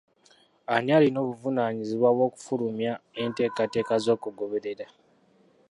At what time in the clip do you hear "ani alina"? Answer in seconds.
0.73-1.19